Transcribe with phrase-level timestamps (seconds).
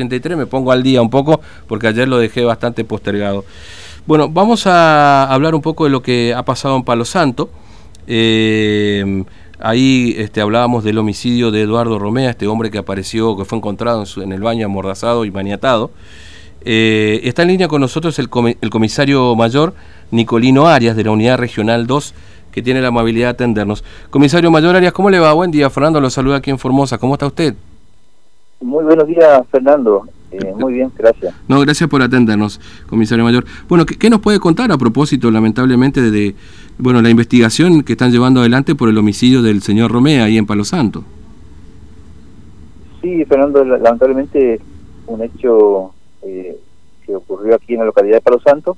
[0.00, 3.44] 83, me pongo al día un poco porque ayer lo dejé bastante postergado.
[4.06, 7.50] Bueno, vamos a hablar un poco de lo que ha pasado en Palo Santo.
[8.06, 9.24] Eh,
[9.58, 14.04] ahí este, hablábamos del homicidio de Eduardo Romea, este hombre que apareció, que fue encontrado
[14.16, 15.90] en, el baño amordazado y maniatado.
[16.64, 18.28] Eh, está en línea con nosotros el,
[18.60, 19.74] el comisario mayor
[20.10, 22.14] Nicolino Arias de la Unidad Regional 2
[22.50, 23.84] que tiene la amabilidad de atendernos.
[24.10, 25.32] Comisario Mayor Arias, ¿cómo le va?
[25.32, 26.98] Buen día, Fernando, lo saluda aquí en Formosa.
[26.98, 27.54] ¿Cómo está usted?
[28.60, 30.06] Muy buenos días, Fernando.
[30.30, 31.34] Eh, muy bien, gracias.
[31.48, 33.44] No, gracias por atendernos, comisario mayor.
[33.68, 36.34] Bueno, ¿qué, nos puede contar a propósito, lamentablemente, de,
[36.78, 40.46] bueno la investigación que están llevando adelante por el homicidio del señor Romea ahí en
[40.46, 41.04] Palo Santo?
[43.00, 44.60] Sí, Fernando, lamentablemente
[45.06, 46.56] un hecho eh,
[47.04, 48.76] que ocurrió aquí en la localidad de Palo Santo,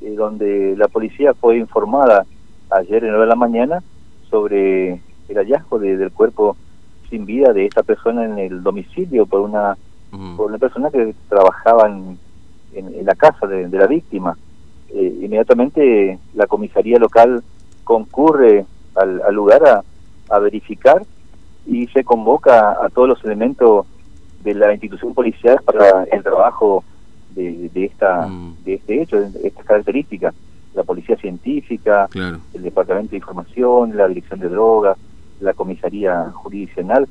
[0.00, 2.24] eh, donde la policía fue informada
[2.70, 3.82] ayer en 9 de la mañana
[4.30, 6.56] sobre el hallazgo del cuerpo
[7.14, 9.76] sin vida de esta persona en el domicilio por una
[10.36, 12.16] por una persona que trabajaba en,
[12.72, 14.36] en, la casa de, la víctima.
[14.90, 17.42] Eh, inmediatamente la comisaría local
[17.82, 19.82] concurre al, lugar a,
[20.30, 21.02] a, verificar
[21.66, 23.86] y se convoca a todos los elementos
[24.44, 26.84] de la institución policial para el trabajo
[27.34, 28.28] de, de esta
[28.64, 30.32] de este hecho, de estas características
[30.74, 34.98] la policía científica, el departamento de información, la dirección de drogas,
[35.40, 37.08] la comisaría jurisdiccional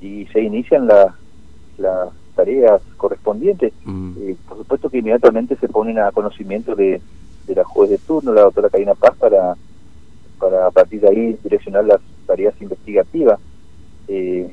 [0.00, 3.72] y se inician las tareas correspondientes.
[3.84, 4.12] Mm.
[4.20, 7.00] Eh, por supuesto que inmediatamente se ponen a conocimiento de,
[7.48, 9.56] la juez de turno, la doctora Karina Paz, para,
[10.38, 13.40] para a partir de ahí direccionar las tareas investigativas.
[14.06, 14.52] Eh,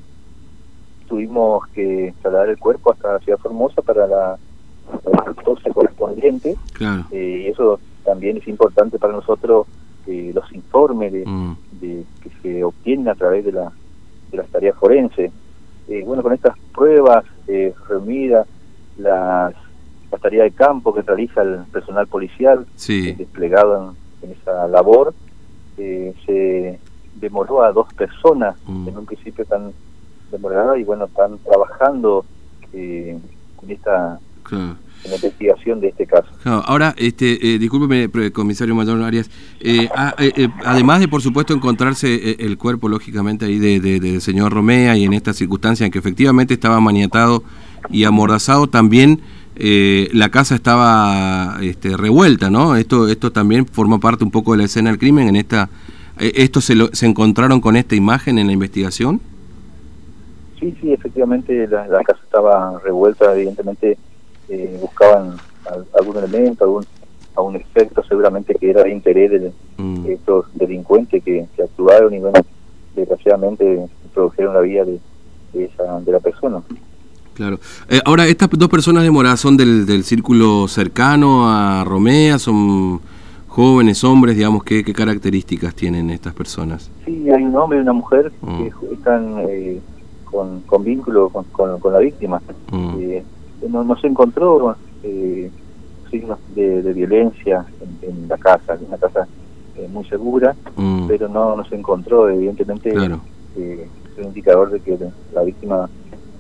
[1.08, 4.38] tuvimos que trasladar el cuerpo hasta la ciudad Formosa para la,
[5.04, 5.34] para
[5.74, 6.56] correspondiente
[7.12, 9.68] eh, y eso también es importante para nosotros
[10.08, 11.54] eh, los informes mm.
[11.80, 13.72] De, que se obtienen a través de, la,
[14.32, 15.32] de las tareas forenses.
[15.88, 18.48] Eh, bueno, con estas pruebas eh, reunidas,
[18.98, 19.54] las,
[20.22, 25.14] tareas de campo que realiza el personal policial eh, desplegado en, esa labor,
[25.76, 26.80] se
[27.16, 28.88] demoró a dos personas, mm.
[28.88, 29.74] en un principio están
[30.32, 32.26] demoradas y bueno, están trabajando
[32.72, 33.22] en
[33.68, 34.20] esta
[35.06, 36.28] en la investigación de este caso.
[36.44, 39.30] ahora, este, eh, discúlpeme, comisario Mayor Arias,
[39.60, 39.88] eh,
[40.20, 44.98] eh, eh, además de, por supuesto, encontrarse el cuerpo, lógicamente, ahí del de, señor Romea
[44.98, 47.44] y en esta circunstancia en que efectivamente estaba maniatado
[47.90, 49.22] y amordazado, también
[49.58, 52.76] la casa estaba este, revuelta, ¿no?
[52.76, 55.30] Esto, esto también forma parte un poco de la escena del crimen.
[55.30, 55.70] En esta,
[56.18, 59.22] ¿Esto se, lo, se encontraron con esta imagen en la investigación?
[60.60, 63.98] Sí, sí, efectivamente la, la casa estaba revuelta, evidentemente eh,
[65.20, 65.38] buscaban
[65.94, 66.86] algún elemento, algún
[67.36, 70.06] algún efecto seguramente que era de interés de, mm.
[70.08, 72.40] estos delincuentes que, actuaron y bueno,
[72.96, 75.00] desgraciadamente produjeron la vida de,
[75.54, 76.62] esa, de la persona.
[77.34, 77.60] Claro.
[77.90, 82.40] Eh, ahora, ¿estas dos personas de Morada son del, del círculo cercano a Romea?
[82.40, 83.02] ¿Son
[83.50, 84.38] jóvenes, hombres?
[84.38, 86.90] Digamos, ¿qué, qué características tienen estas personas?
[87.06, 88.94] Sí, hay un hombre y una mujer que mm.
[88.94, 89.82] están eh,
[90.24, 91.44] con, con vínculo con,
[91.80, 92.42] con, la víctima.
[92.72, 92.96] Mm.
[93.02, 93.24] Eh,
[93.70, 95.52] no, no se encontró eh,
[96.10, 97.66] signos de, violencia
[98.02, 99.28] en, la casa, una casa
[99.76, 101.08] eh, muy segura, mm.
[101.08, 102.94] pero no, no se encontró, evidentemente,
[103.56, 104.98] eh, un indicador de que
[105.34, 105.90] la víctima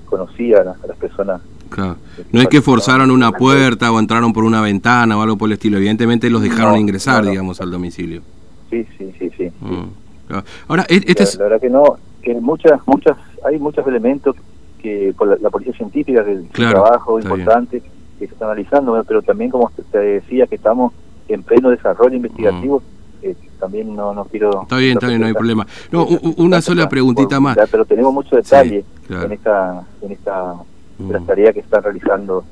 [0.05, 1.41] conocía a las, personas.
[2.31, 5.53] No es que forzaron una puerta o entraron por una ventana o algo por el
[5.53, 8.21] estilo, evidentemente los dejaron ingresar, digamos, al domicilio.
[8.69, 9.51] Sí, sí, sí, sí.
[9.61, 10.33] Mm.
[10.67, 14.35] Ahora, este la, verdad que no, que muchas, muchas, hay muchos elementos
[15.17, 17.81] por la, policía científica, que es un trabajo importante
[18.19, 20.93] que se está analizando, pero también como te decía que estamos
[21.27, 23.25] en pleno desarrollo investigativo, mm.
[23.25, 24.63] eh, también no, no quiero...
[24.63, 25.65] Está bien, está bien, no hay problema.
[25.91, 26.05] No,
[26.37, 27.57] una sola preguntita más.
[27.71, 30.55] Pero tenemos mucho detalle en esta, en esta
[31.25, 32.43] tarea que está realizando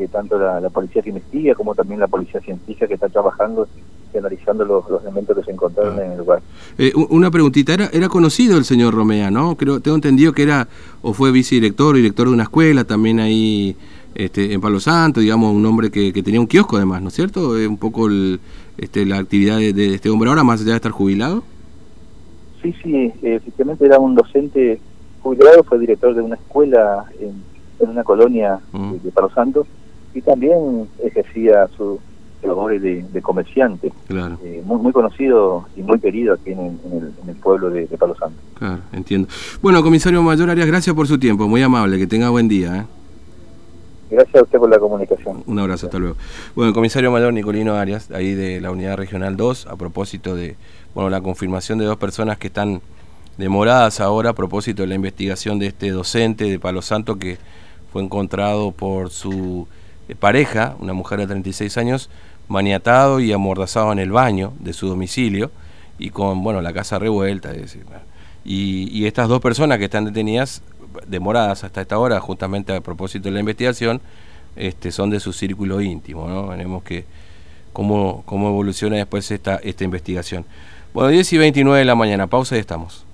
[0.00, 3.68] eh, tanto la, policía que investiga como también la policía científica que está trabajando
[4.14, 6.04] y analizando los, elementos que se encontraron ah.
[6.04, 6.40] en el lugar.
[6.78, 9.56] Eh, una preguntita, ¿Era, era conocido el señor Romea, ¿no?
[9.56, 10.68] Creo, tengo entendido que era
[11.02, 13.76] o fue vicedirector o director de una escuela también ahí
[14.14, 17.14] este, en Palo Santo, digamos, un hombre que, que tenía un kiosco además, ¿no es
[17.14, 17.56] cierto?
[17.56, 18.08] Es un poco
[18.78, 21.42] este, la actividad de, este hombre ahora, más allá de estar jubilado.
[22.62, 24.80] Sí, sí, efectivamente era un docente
[25.22, 28.92] jubilado, fue director de una escuela en, una colonia mm.
[29.02, 29.66] de Palo Santo
[30.12, 31.98] y también ejercía su
[32.42, 36.78] labores de, de comerciante, eh, muy, muy conocido y muy querido aquí en
[37.28, 38.36] el, pueblo de, Palo Santo.
[38.54, 39.28] Claro, entiendo.
[39.62, 42.76] Bueno, comisario Mayor Arias, gracias por su tiempo, muy amable, que tenga buen día.
[42.76, 42.84] ¿eh?
[44.10, 45.42] Gracias a usted por la comunicación.
[45.46, 46.16] Un abrazo, hasta luego.
[46.54, 50.56] Bueno, el comisario mayor Nicolino Arias, ahí de la Unidad Regional 2, a propósito de
[50.94, 52.82] bueno la confirmación de dos personas que están
[53.38, 57.38] demoradas ahora a propósito de la investigación de este docente de Palo Santo que
[57.92, 59.66] fue encontrado por su
[60.08, 62.10] eh, pareja, una mujer de 36 años,
[62.48, 65.50] maniatado y amordazado en el baño de su domicilio
[65.98, 67.52] y con, bueno, la casa revuelta.
[68.44, 70.62] y, y, estas dos personas que están detenidas,
[71.06, 74.00] demoradas hasta esta hora, justamente a propósito de la investigación,
[74.56, 76.48] este, son de su círculo íntimo, ¿no?
[76.48, 77.04] Veremos que
[77.72, 80.44] cómo, cómo evoluciona después esta, esta investigación.
[80.92, 83.04] Bueno, 10 y 29 de la mañana, pausa y estamos.